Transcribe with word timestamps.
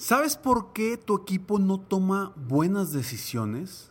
¿Sabes 0.00 0.34
por 0.34 0.72
qué 0.72 0.96
tu 0.96 1.14
equipo 1.14 1.58
no 1.58 1.78
toma 1.78 2.32
buenas 2.34 2.90
decisiones? 2.90 3.90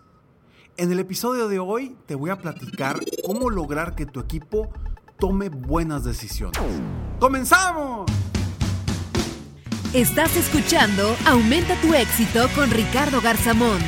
En 0.75 0.91
el 0.91 0.97
episodio 0.97 1.47
de 1.47 1.59
hoy 1.59 1.95
te 2.07 2.15
voy 2.15 2.31
a 2.31 2.39
platicar 2.39 2.99
cómo 3.23 3.51
lograr 3.51 3.93
que 3.93 4.07
tu 4.07 4.19
equipo 4.19 4.71
tome 5.19 5.49
buenas 5.49 6.03
decisiones. 6.03 6.59
¡Comenzamos! 7.19 8.09
Estás 9.93 10.35
escuchando 10.35 11.15
Aumenta 11.27 11.79
tu 11.79 11.93
éxito 11.93 12.47
con 12.55 12.71
Ricardo 12.71 13.21
Garzamont, 13.21 13.83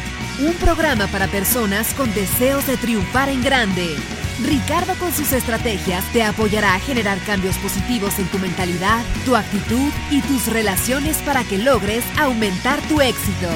un 0.45 0.53
programa 0.63 1.07
para 1.07 1.25
personas 1.25 1.91
con 1.95 2.13
deseos 2.13 2.67
de 2.67 2.77
triunfar 2.77 3.29
en 3.29 3.43
grande. 3.43 3.95
Ricardo 4.43 4.93
con 4.99 5.11
sus 5.11 5.33
estrategias 5.33 6.03
te 6.13 6.23
apoyará 6.23 6.73
a 6.73 6.79
generar 6.79 7.19
cambios 7.25 7.55
positivos 7.59 8.17
en 8.17 8.27
tu 8.27 8.39
mentalidad, 8.39 9.03
tu 9.23 9.35
actitud 9.35 9.91
y 10.09 10.21
tus 10.21 10.51
relaciones 10.51 11.17
para 11.19 11.43
que 11.43 11.59
logres 11.59 12.03
aumentar 12.17 12.79
tu 12.87 13.01
éxito. 13.01 13.47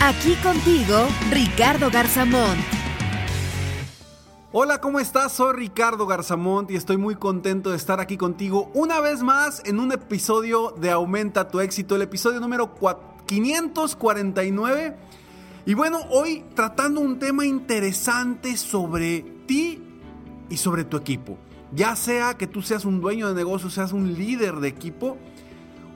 Aquí 0.00 0.34
contigo, 0.42 1.06
Ricardo 1.30 1.90
Garzamont. 1.90 2.60
Hola, 4.52 4.78
¿cómo 4.80 5.00
estás? 5.00 5.32
Soy 5.32 5.54
Ricardo 5.54 6.06
Garzamont 6.06 6.70
y 6.70 6.76
estoy 6.76 6.98
muy 6.98 7.14
contento 7.14 7.70
de 7.70 7.76
estar 7.76 7.98
aquí 7.98 8.18
contigo 8.18 8.70
una 8.74 9.00
vez 9.00 9.22
más 9.22 9.62
en 9.64 9.80
un 9.80 9.92
episodio 9.92 10.74
de 10.78 10.90
Aumenta 10.90 11.48
tu 11.48 11.60
éxito, 11.60 11.96
el 11.96 12.02
episodio 12.02 12.40
número 12.40 12.74
549. 13.26 14.96
Y 15.64 15.74
bueno, 15.74 16.00
hoy 16.10 16.44
tratando 16.54 17.00
un 17.00 17.18
tema 17.18 17.46
interesante 17.46 18.56
sobre 18.56 19.22
ti 19.46 19.85
y 20.48 20.56
sobre 20.56 20.84
tu 20.84 20.96
equipo. 20.96 21.38
Ya 21.72 21.96
sea 21.96 22.34
que 22.36 22.46
tú 22.46 22.62
seas 22.62 22.84
un 22.84 23.00
dueño 23.00 23.28
de 23.28 23.34
negocio, 23.34 23.70
seas 23.70 23.92
un 23.92 24.14
líder 24.14 24.56
de 24.56 24.68
equipo, 24.68 25.16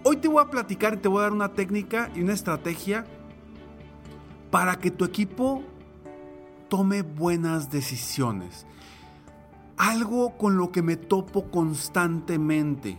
hoy 0.02 0.16
te 0.16 0.28
voy 0.28 0.42
a 0.42 0.50
platicar 0.50 0.94
y 0.94 0.96
te 0.98 1.08
voy 1.08 1.20
a 1.20 1.22
dar 1.22 1.32
una 1.32 1.52
técnica 1.52 2.10
y 2.14 2.22
una 2.22 2.32
estrategia 2.32 3.04
para 4.50 4.78
que 4.78 4.90
tu 4.90 5.04
equipo 5.04 5.62
tome 6.68 7.02
buenas 7.02 7.70
decisiones. 7.70 8.66
Algo 9.76 10.36
con 10.36 10.56
lo 10.56 10.72
que 10.72 10.82
me 10.82 10.96
topo 10.96 11.50
constantemente 11.50 12.98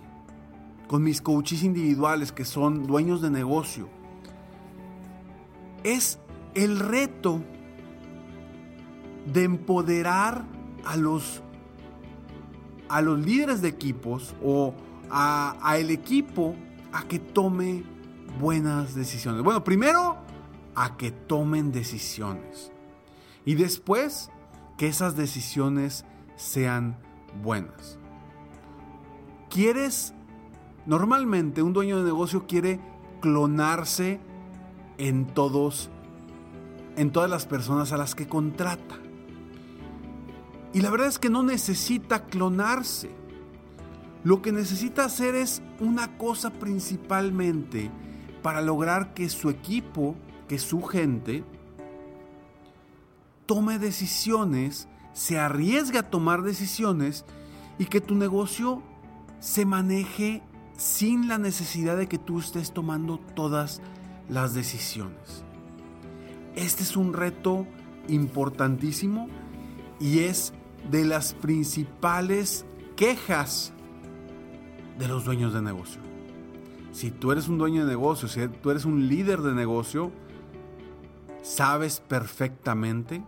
con 0.87 1.03
mis 1.03 1.21
coaches 1.21 1.63
individuales 1.63 2.31
que 2.31 2.43
son 2.43 2.85
dueños 2.85 3.21
de 3.21 3.29
negocio 3.29 3.87
es 5.83 6.19
el 6.53 6.79
reto 6.79 7.41
de 9.31 9.43
empoderar 9.43 10.43
a 10.85 10.97
los, 10.97 11.41
a 12.89 13.01
los 13.01 13.19
líderes 13.19 13.61
de 13.61 13.69
equipos 13.69 14.35
o 14.43 14.73
a, 15.09 15.75
el 15.77 15.89
equipo 15.91 16.55
a 16.91 17.03
que 17.03 17.19
tome 17.19 17.83
buenas 18.39 18.95
decisiones. 18.95 19.43
Bueno, 19.43 19.63
primero 19.63 20.17
a 20.75 20.97
que 20.97 21.11
tomen 21.11 21.71
decisiones 21.71 22.71
y 23.45 23.55
después 23.55 24.29
que 24.77 24.87
esas 24.87 25.15
decisiones 25.15 26.05
sean 26.35 26.97
buenas. 27.43 27.97
¿Quieres? 29.49 30.13
Normalmente 30.85 31.61
un 31.61 31.73
dueño 31.73 31.99
de 31.99 32.05
negocio 32.05 32.47
quiere 32.47 32.79
clonarse 33.19 34.19
en 34.97 35.27
todos 35.27 35.89
en 36.95 37.11
todas 37.11 37.29
las 37.29 37.45
personas 37.45 37.91
a 37.91 37.97
las 37.97 38.15
que 38.15 38.27
contrata. 38.27 38.99
Y 40.73 40.81
la 40.81 40.89
verdad 40.89 41.07
es 41.07 41.19
que 41.19 41.29
no 41.29 41.43
necesita 41.43 42.25
clonarse. 42.25 43.09
Lo 44.23 44.41
que 44.41 44.51
necesita 44.51 45.05
hacer 45.05 45.35
es 45.35 45.61
una 45.79 46.17
cosa 46.17 46.51
principalmente 46.51 47.89
para 48.41 48.61
lograr 48.61 49.13
que 49.13 49.27
su 49.29 49.49
equipo, 49.49 50.15
que 50.47 50.59
su 50.59 50.81
gente, 50.81 51.43
tome 53.45 53.79
decisiones, 53.79 54.87
se 55.13 55.39
arriesgue 55.39 55.97
a 55.99 56.09
tomar 56.09 56.43
decisiones 56.43 57.25
y 57.79 57.85
que 57.85 57.99
tu 57.99 58.15
negocio 58.15 58.81
se 59.39 59.65
maneje 59.65 60.41
sin 60.77 61.27
la 61.27 61.37
necesidad 61.37 61.97
de 61.97 62.07
que 62.07 62.17
tú 62.17 62.39
estés 62.39 62.71
tomando 62.71 63.19
todas 63.35 63.81
las 64.29 64.53
decisiones. 64.53 65.43
Este 66.55 66.83
es 66.83 66.95
un 66.95 67.13
reto 67.13 67.67
importantísimo 68.07 69.27
y 69.99 70.19
es 70.19 70.53
de 70.89 71.05
las 71.05 71.33
principales 71.33 72.65
quejas 72.95 73.73
de 74.97 75.07
los 75.07 75.25
dueños 75.25 75.53
de 75.53 75.61
negocio. 75.61 76.01
Si 76.91 77.11
tú 77.11 77.31
eres 77.31 77.47
un 77.47 77.57
dueño 77.57 77.85
de 77.85 77.91
negocio, 77.91 78.27
si 78.27 78.47
tú 78.47 78.71
eres 78.71 78.85
un 78.85 79.07
líder 79.07 79.41
de 79.41 79.53
negocio, 79.53 80.11
sabes 81.41 82.01
perfectamente 82.01 83.23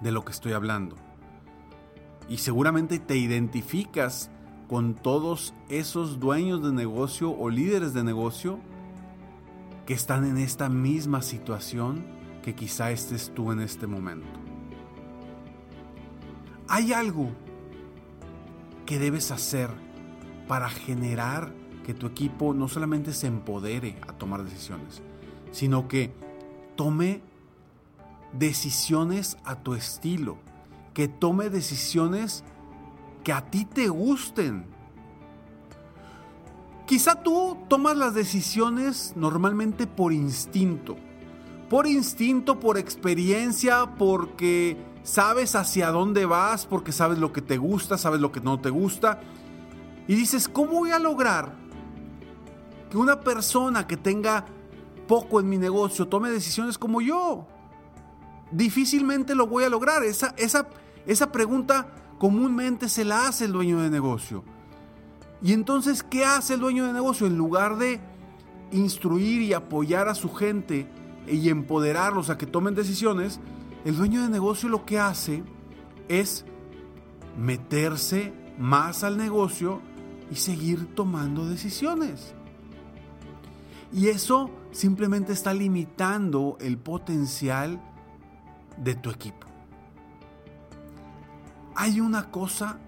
de 0.00 0.12
lo 0.12 0.24
que 0.24 0.32
estoy 0.32 0.52
hablando. 0.52 0.96
Y 2.28 2.38
seguramente 2.38 2.98
te 2.98 3.16
identificas 3.16 4.30
con 4.68 4.94
todos 4.94 5.54
esos 5.68 6.18
dueños 6.18 6.62
de 6.62 6.72
negocio 6.72 7.30
o 7.30 7.50
líderes 7.50 7.94
de 7.94 8.02
negocio 8.02 8.58
que 9.86 9.94
están 9.94 10.24
en 10.24 10.38
esta 10.38 10.68
misma 10.68 11.22
situación 11.22 12.04
que 12.42 12.54
quizá 12.54 12.90
estés 12.90 13.32
tú 13.34 13.52
en 13.52 13.60
este 13.60 13.86
momento. 13.86 14.43
Hay 16.68 16.92
algo 16.92 17.30
que 18.86 18.98
debes 18.98 19.30
hacer 19.30 19.70
para 20.48 20.68
generar 20.68 21.52
que 21.84 21.94
tu 21.94 22.06
equipo 22.06 22.54
no 22.54 22.68
solamente 22.68 23.12
se 23.12 23.26
empodere 23.26 23.96
a 24.08 24.12
tomar 24.12 24.42
decisiones, 24.44 25.02
sino 25.52 25.88
que 25.88 26.12
tome 26.76 27.22
decisiones 28.32 29.36
a 29.44 29.56
tu 29.56 29.74
estilo, 29.74 30.38
que 30.92 31.08
tome 31.08 31.50
decisiones 31.50 32.44
que 33.22 33.32
a 33.32 33.50
ti 33.50 33.64
te 33.64 33.88
gusten. 33.88 34.66
Quizá 36.86 37.22
tú 37.22 37.58
tomas 37.68 37.96
las 37.96 38.14
decisiones 38.14 39.14
normalmente 39.16 39.86
por 39.86 40.12
instinto, 40.12 40.96
por 41.70 41.86
instinto, 41.86 42.60
por 42.60 42.76
experiencia, 42.76 43.94
porque 43.96 44.76
sabes 45.04 45.54
hacia 45.54 45.90
dónde 45.90 46.24
vas 46.24 46.66
porque 46.66 46.90
sabes 46.90 47.18
lo 47.18 47.32
que 47.32 47.42
te 47.42 47.58
gusta, 47.58 47.96
sabes 47.96 48.20
lo 48.20 48.32
que 48.32 48.40
no 48.40 48.58
te 48.58 48.70
gusta. 48.70 49.20
Y 50.08 50.16
dices, 50.16 50.48
¿cómo 50.48 50.72
voy 50.72 50.90
a 50.90 50.98
lograr 50.98 51.54
que 52.90 52.96
una 52.96 53.20
persona 53.20 53.86
que 53.86 53.96
tenga 53.96 54.46
poco 55.06 55.38
en 55.38 55.48
mi 55.48 55.58
negocio 55.58 56.08
tome 56.08 56.30
decisiones 56.30 56.78
como 56.78 57.00
yo? 57.00 57.46
Difícilmente 58.50 59.34
lo 59.34 59.46
voy 59.46 59.64
a 59.64 59.68
lograr. 59.68 60.02
Esa, 60.02 60.34
esa, 60.36 60.68
esa 61.06 61.30
pregunta 61.30 61.86
comúnmente 62.18 62.88
se 62.88 63.04
la 63.04 63.28
hace 63.28 63.44
el 63.44 63.52
dueño 63.52 63.80
de 63.80 63.90
negocio. 63.90 64.42
Y 65.42 65.52
entonces, 65.52 66.02
¿qué 66.02 66.24
hace 66.24 66.54
el 66.54 66.60
dueño 66.60 66.86
de 66.86 66.92
negocio? 66.94 67.26
En 67.26 67.36
lugar 67.36 67.76
de 67.76 68.00
instruir 68.72 69.42
y 69.42 69.52
apoyar 69.52 70.08
a 70.08 70.14
su 70.14 70.32
gente 70.32 70.88
y 71.26 71.48
empoderarlos 71.50 72.30
a 72.30 72.38
que 72.38 72.46
tomen 72.46 72.74
decisiones, 72.74 73.40
el 73.84 73.96
dueño 73.96 74.22
de 74.22 74.30
negocio 74.30 74.68
lo 74.68 74.84
que 74.86 74.98
hace 74.98 75.42
es 76.08 76.44
meterse 77.36 78.32
más 78.58 79.04
al 79.04 79.16
negocio 79.16 79.80
y 80.30 80.36
seguir 80.36 80.94
tomando 80.94 81.46
decisiones. 81.46 82.34
Y 83.92 84.08
eso 84.08 84.50
simplemente 84.72 85.32
está 85.32 85.52
limitando 85.52 86.56
el 86.60 86.78
potencial 86.78 87.80
de 88.76 88.94
tu 88.94 89.10
equipo. 89.10 89.46
Hay 91.76 92.00
una 92.00 92.30
cosa 92.30 92.78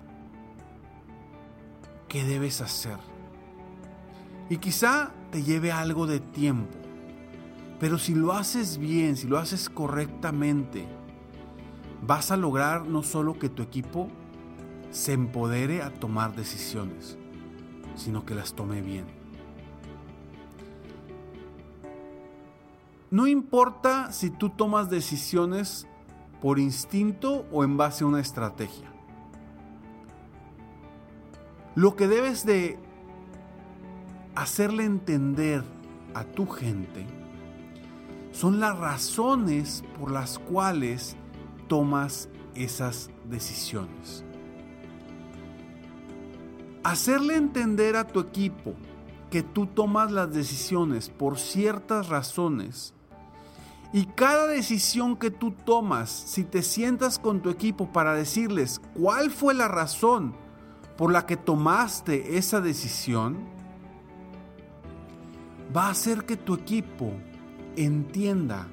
que 2.09 2.25
debes 2.25 2.61
hacer. 2.61 2.99
Y 4.49 4.59
quizá 4.59 5.13
te 5.31 5.43
lleve 5.43 5.73
algo 5.73 6.07
de 6.07 6.21
tiempo. 6.21 6.86
Pero 7.79 7.99
si 7.99 8.15
lo 8.15 8.33
haces 8.33 8.79
bien, 8.79 9.17
si 9.17 9.27
lo 9.27 9.39
haces 9.39 9.69
correctamente, 9.69 10.87
vas 12.07 12.31
a 12.31 12.37
lograr 12.37 12.87
no 12.87 13.03
solo 13.03 13.39
que 13.39 13.49
tu 13.49 13.63
equipo 13.63 14.09
se 14.91 15.13
empodere 15.13 15.83
a 15.83 15.93
tomar 15.93 16.35
decisiones, 16.35 17.19
sino 17.95 18.25
que 18.25 18.35
las 18.35 18.55
tome 18.55 18.81
bien. 18.81 19.05
No 23.11 23.27
importa 23.27 24.11
si 24.11 24.31
tú 24.31 24.51
tomas 24.51 24.91
decisiones 24.91 25.87
por 26.41 26.59
instinto 26.59 27.47
o 27.53 27.63
en 27.63 27.77
base 27.77 28.05
a 28.05 28.07
una 28.07 28.21
estrategia. 28.21 28.93
Lo 31.75 31.95
que 31.95 32.09
debes 32.09 32.47
de 32.47 32.79
hacerle 34.35 34.85
entender 34.85 35.63
a 36.15 36.25
tu 36.25 36.47
gente 36.47 37.07
son 38.37 38.61
las 38.61 38.79
razones 38.79 39.83
por 39.99 40.11
las 40.11 40.39
cuales 40.39 41.17
tomas 41.69 42.29
esas 42.55 43.09
decisiones. 43.31 44.27
Hacerle 46.85 47.37
entender 47.37 47.97
a 47.97 48.07
tu 48.07 48.21
equipo 48.21 48.75
que 49.31 49.43
tú 49.43 49.67
tomas 49.67 50.13
las 50.13 50.31
decisiones 50.31 51.09
por 51.09 51.39
ciertas 51.39 52.11
razones 52.11 52.93
y 53.91 54.05
cada 54.05 54.47
decisión 54.49 55.17
que 55.17 55.31
tú 55.31 55.53
tomas, 55.53 56.11
si 56.11 56.45
te 56.45 56.63
sientas 56.63 57.19
con 57.19 57.41
tu 57.41 57.49
equipo 57.49 57.91
para 57.91 58.13
decirles 58.13 58.83
cuál 58.93 59.31
fue 59.31 59.55
la 59.55 59.69
razón 59.69 60.35
por 60.99 61.11
la 61.11 61.25
que 61.25 61.39
tomaste 61.39 62.37
esa 62.37 62.61
decisión, 62.61 63.39
va 65.75 65.87
a 65.87 65.91
hacer 65.93 66.27
que 66.27 66.37
tu 66.37 66.53
equipo 66.53 67.15
entienda 67.77 68.69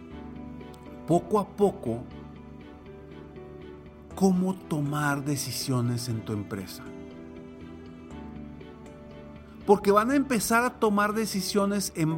poco 1.07 1.39
a 1.39 1.47
poco 1.47 2.03
cómo 4.15 4.55
tomar 4.55 5.23
decisiones 5.23 6.07
en 6.09 6.23
tu 6.23 6.33
empresa. 6.33 6.83
Porque 9.65 9.91
van 9.91 10.11
a 10.11 10.15
empezar 10.15 10.63
a 10.63 10.79
tomar 10.79 11.13
decisiones 11.13 11.94
en, 11.95 12.15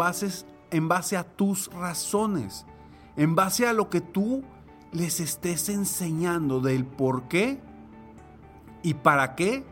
en 0.71 0.87
base 0.87 1.17
a 1.17 1.23
tus 1.23 1.71
razones, 1.71 2.65
en 3.15 3.35
base 3.35 3.67
a 3.67 3.73
lo 3.73 3.89
que 3.89 4.01
tú 4.01 4.43
les 4.91 5.19
estés 5.19 5.69
enseñando 5.69 6.59
del 6.59 6.85
por 6.85 7.27
qué 7.27 7.59
y 8.81 8.93
para 8.95 9.35
qué 9.35 9.63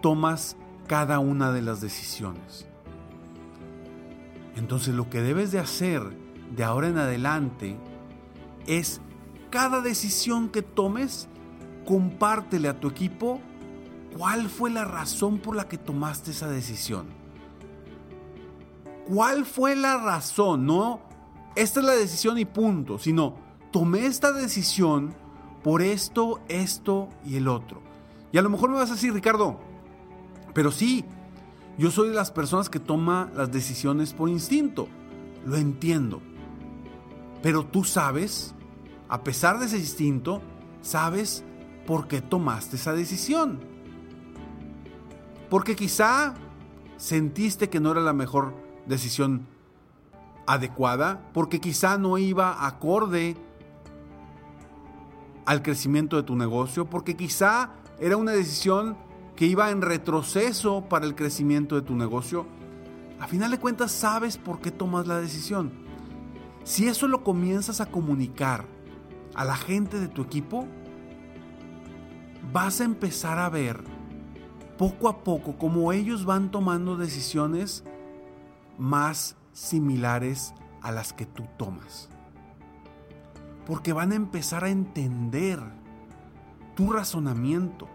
tomas 0.00 0.56
cada 0.86 1.18
una 1.18 1.52
de 1.52 1.62
las 1.62 1.80
decisiones. 1.80 2.67
Entonces 4.58 4.92
lo 4.92 5.08
que 5.08 5.22
debes 5.22 5.52
de 5.52 5.60
hacer 5.60 6.02
de 6.54 6.64
ahora 6.64 6.88
en 6.88 6.98
adelante 6.98 7.76
es 8.66 9.00
cada 9.50 9.80
decisión 9.80 10.48
que 10.48 10.62
tomes, 10.62 11.28
compártele 11.86 12.68
a 12.68 12.80
tu 12.80 12.88
equipo 12.88 13.40
cuál 14.16 14.48
fue 14.48 14.70
la 14.70 14.84
razón 14.84 15.38
por 15.38 15.54
la 15.54 15.68
que 15.68 15.78
tomaste 15.78 16.32
esa 16.32 16.48
decisión. 16.48 17.06
¿Cuál 19.06 19.46
fue 19.46 19.76
la 19.76 19.96
razón? 19.96 20.66
No, 20.66 21.02
esta 21.54 21.78
es 21.78 21.86
la 21.86 21.94
decisión 21.94 22.36
y 22.36 22.44
punto, 22.44 22.98
sino 22.98 23.36
tomé 23.70 24.06
esta 24.06 24.32
decisión 24.32 25.14
por 25.62 25.82
esto, 25.82 26.40
esto 26.48 27.08
y 27.24 27.36
el 27.36 27.46
otro. 27.46 27.80
Y 28.32 28.38
a 28.38 28.42
lo 28.42 28.50
mejor 28.50 28.70
me 28.70 28.76
vas 28.76 28.90
a 28.90 28.94
decir, 28.94 29.14
Ricardo, 29.14 29.60
pero 30.52 30.72
sí, 30.72 31.04
yo 31.78 31.92
soy 31.92 32.08
de 32.08 32.14
las 32.14 32.32
personas 32.32 32.68
que 32.68 32.80
toma 32.80 33.30
las 33.36 33.52
decisiones 33.52 34.12
por 34.12 34.28
instinto. 34.28 34.88
Lo 35.46 35.56
entiendo. 35.56 36.20
Pero 37.40 37.64
tú 37.64 37.84
sabes, 37.84 38.52
a 39.08 39.22
pesar 39.22 39.60
de 39.60 39.66
ese 39.66 39.78
instinto, 39.78 40.42
sabes 40.82 41.44
por 41.86 42.08
qué 42.08 42.20
tomaste 42.20 42.74
esa 42.74 42.92
decisión. 42.92 43.60
Porque 45.48 45.76
quizá 45.76 46.34
sentiste 46.96 47.70
que 47.70 47.78
no 47.78 47.92
era 47.92 48.00
la 48.00 48.12
mejor 48.12 48.54
decisión 48.86 49.46
adecuada, 50.46 51.30
porque 51.32 51.60
quizá 51.60 51.96
no 51.96 52.18
iba 52.18 52.66
acorde 52.66 53.36
al 55.46 55.62
crecimiento 55.62 56.16
de 56.16 56.24
tu 56.24 56.34
negocio, 56.34 56.86
porque 56.86 57.16
quizá 57.16 57.70
era 58.00 58.16
una 58.16 58.32
decisión 58.32 58.96
que 59.38 59.46
iba 59.46 59.70
en 59.70 59.82
retroceso 59.82 60.88
para 60.88 61.06
el 61.06 61.14
crecimiento 61.14 61.76
de 61.76 61.82
tu 61.82 61.94
negocio, 61.94 62.44
a 63.20 63.28
final 63.28 63.52
de 63.52 63.60
cuentas 63.60 63.92
sabes 63.92 64.36
por 64.36 64.60
qué 64.60 64.72
tomas 64.72 65.06
la 65.06 65.20
decisión. 65.20 65.70
Si 66.64 66.88
eso 66.88 67.06
lo 67.06 67.22
comienzas 67.22 67.80
a 67.80 67.86
comunicar 67.86 68.64
a 69.36 69.44
la 69.44 69.54
gente 69.54 70.00
de 70.00 70.08
tu 70.08 70.22
equipo, 70.22 70.66
vas 72.52 72.80
a 72.80 72.84
empezar 72.84 73.38
a 73.38 73.48
ver 73.48 73.84
poco 74.76 75.08
a 75.08 75.22
poco 75.22 75.56
cómo 75.56 75.92
ellos 75.92 76.24
van 76.24 76.50
tomando 76.50 76.96
decisiones 76.96 77.84
más 78.76 79.36
similares 79.52 80.52
a 80.82 80.90
las 80.90 81.12
que 81.12 81.26
tú 81.26 81.44
tomas. 81.56 82.08
Porque 83.68 83.92
van 83.92 84.10
a 84.10 84.16
empezar 84.16 84.64
a 84.64 84.70
entender 84.70 85.60
tu 86.74 86.90
razonamiento 86.90 87.88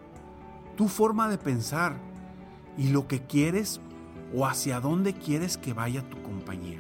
tu 0.76 0.88
forma 0.88 1.30
de 1.30 1.38
pensar 1.38 1.98
y 2.78 2.90
lo 2.90 3.08
que 3.08 3.22
quieres 3.22 3.80
o 4.36 4.46
hacia 4.46 4.80
dónde 4.80 5.14
quieres 5.14 5.58
que 5.58 5.74
vaya 5.74 6.08
tu 6.10 6.22
compañía. 6.24 6.80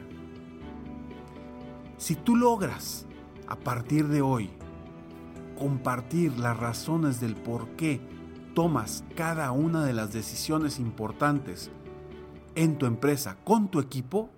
Si 1.97 2.15
tú 2.15 2.35
logras, 2.35 3.05
a 3.47 3.55
partir 3.55 4.07
de 4.07 4.21
hoy, 4.21 4.49
compartir 5.57 6.37
las 6.39 6.57
razones 6.57 7.19
del 7.19 7.35
por 7.35 7.69
qué 7.75 8.01
tomas 8.55 9.03
cada 9.15 9.51
una 9.51 9.85
de 9.85 9.93
las 9.93 10.11
decisiones 10.11 10.79
importantes 10.79 11.71
en 12.55 12.77
tu 12.77 12.85
empresa 12.85 13.37
con 13.43 13.67
tu 13.69 13.79
equipo, 13.79 14.29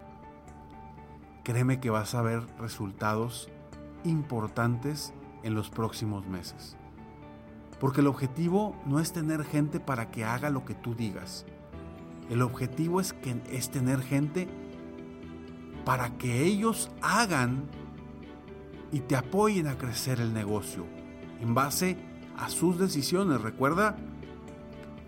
créeme 1.44 1.80
que 1.80 1.90
vas 1.90 2.16
a 2.16 2.22
ver 2.22 2.44
resultados 2.60 3.50
importantes 4.04 5.14
en 5.44 5.54
los 5.54 5.70
próximos 5.70 6.28
meses. 6.28 6.78
Porque 7.80 8.02
el 8.02 8.08
objetivo 8.08 8.76
no 8.86 9.00
es 9.00 9.12
tener 9.12 9.44
gente 9.44 9.80
para 9.80 10.12
que 10.12 10.24
haga 10.24 10.50
lo 10.50 10.66
que 10.66 10.76
tú 10.76 10.96
digas. 10.96 11.46
El 12.30 12.42
objetivo 12.42 13.02
es, 13.02 13.14
que, 13.14 13.42
es 13.52 13.70
tener 13.70 14.02
gente 14.02 14.48
para 15.84 16.18
que 16.18 16.44
ellos 16.44 16.90
hagan 17.02 17.66
y 18.92 19.02
te 19.02 19.16
apoyen 19.16 19.68
a 19.68 19.78
crecer 19.78 20.20
el 20.20 20.34
negocio 20.34 20.86
en 21.42 21.54
base 21.54 21.98
a 22.38 22.50
sus 22.50 22.80
decisiones. 22.80 23.42
Recuerda 23.42 23.98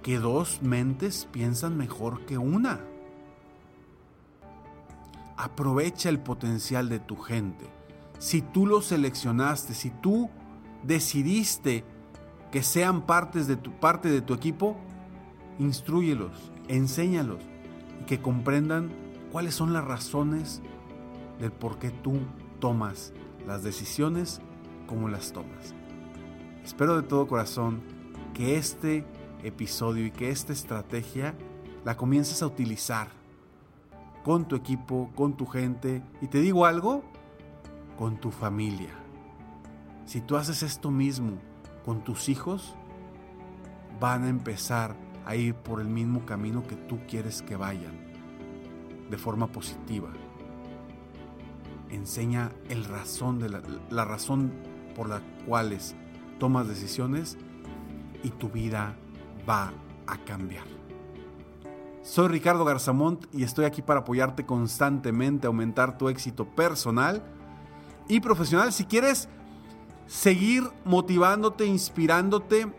que 0.04 0.20
dos 0.20 0.62
mentes 0.62 1.28
piensan 1.32 1.78
mejor 1.78 2.26
que 2.26 2.38
una. 2.38 2.80
Aprovecha 5.36 6.10
el 6.10 6.20
potencial 6.20 6.90
de 6.90 7.00
tu 7.00 7.18
gente. 7.18 7.66
Si 8.20 8.42
tú 8.42 8.66
lo 8.66 8.82
seleccionaste, 8.82 9.74
si 9.74 9.90
tú 9.90 10.30
decidiste 10.84 11.84
que 12.52 12.64
sean 12.64 13.02
partes 13.02 13.48
de 13.48 13.56
tu, 13.56 13.72
parte 13.72 14.10
de 14.10 14.22
tu 14.22 14.34
equipo, 14.34 14.78
instruyelos, 15.60 16.52
enséñalos 16.68 17.40
y 18.02 18.06
que 18.06 18.22
comprendan 18.22 18.90
cuáles 19.32 19.56
son 19.56 19.74
las 19.74 19.86
razones 19.86 20.62
del 21.40 21.52
por 21.52 21.78
qué 21.80 21.92
tú 21.92 22.20
tomas 22.60 23.14
las 23.46 23.64
decisiones 23.64 24.42
como 24.88 25.10
las 25.10 25.34
tomas. 25.34 25.76
Espero 26.64 26.96
de 26.96 27.08
todo 27.08 27.28
corazón 27.28 27.82
que 28.34 28.58
este 28.58 29.06
episodio 29.44 30.06
y 30.06 30.12
que 30.12 30.30
esta 30.30 30.54
estrategia 30.54 31.36
la 31.86 31.96
comiences 31.96 32.42
a 32.42 32.48
utilizar 32.48 33.10
con 34.24 34.46
tu 34.46 34.56
equipo, 34.56 35.10
con 35.16 35.38
tu 35.38 35.46
gente 35.46 36.04
y 36.22 36.28
te 36.28 36.42
digo 36.42 36.66
algo, 36.66 37.04
con 37.98 38.18
tu 38.18 38.32
familia. 38.32 38.94
Si 40.06 40.22
tú 40.22 40.36
haces 40.36 40.64
esto 40.64 40.92
mismo 40.92 41.38
con 41.88 42.02
tus 42.02 42.28
hijos 42.28 42.76
van 43.98 44.26
a 44.26 44.28
empezar 44.28 44.98
a 45.26 45.38
ir 45.38 45.56
por 45.56 45.80
el 45.80 45.88
mismo 45.88 46.26
camino 46.26 46.68
que 46.68 46.76
tú 46.76 47.00
quieres 47.08 47.42
que 47.42 47.56
vayan, 47.56 47.94
de 49.10 49.18
forma 49.18 49.48
positiva. 49.48 50.10
Enseña 51.90 52.52
el 52.68 52.84
razón 52.84 53.40
de 53.40 53.48
la, 53.48 53.62
la 53.90 54.04
razón 54.04 54.52
por 54.98 55.08
la 55.08 55.22
cuales 55.46 55.96
tomas 56.40 56.68
decisiones 56.68 57.38
y 58.22 58.32
tu 58.32 58.50
vida 58.50 58.98
va 59.50 59.72
a 60.08 60.18
cambiar. 60.26 60.66
Soy 62.04 62.28
Ricardo 62.28 62.66
Garzamont 62.66 63.34
y 63.34 63.44
estoy 63.44 63.64
aquí 63.64 63.82
para 63.82 64.02
apoyarte 64.02 64.46
constantemente 64.46 65.48
aumentar 65.48 65.98
tu 65.98 66.10
éxito 66.10 66.50
personal 66.54 67.24
y 68.10 68.20
profesional. 68.20 68.74
Si 68.74 68.84
quieres 68.84 69.30
seguir 70.08 70.64
motivándote, 70.86 71.66
inspirándote, 71.66 72.72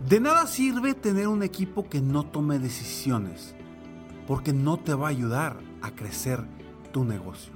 De 0.09 0.19
nada 0.19 0.49
sirve 0.49 0.95
tener 0.95 1.29
un 1.29 1.45
equipo 1.45 1.89
que 1.89 2.01
no 2.01 2.25
tome 2.25 2.59
decisiones, 2.59 3.55
porque 4.27 4.53
no 4.53 4.77
te 4.77 4.95
va 4.95 5.07
a 5.07 5.11
ayudar 5.11 5.61
a 5.83 5.93
crecer 5.93 6.45
tu 6.93 7.05
negocio. 7.05 7.53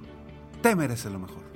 Te 0.63 0.77
mereces 0.77 1.11
lo 1.11 1.19
mejor. 1.19 1.56